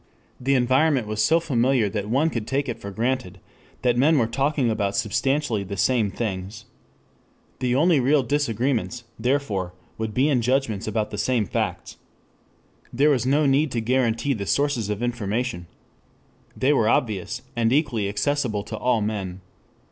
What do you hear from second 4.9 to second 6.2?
substantially the same